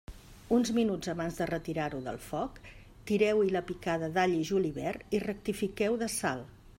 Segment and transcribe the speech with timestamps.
[0.55, 2.57] Uns minuts abans de retirar-ho del foc,
[3.11, 6.43] tireu-hi la picada d'all i julivert i rectifiqueu de sal.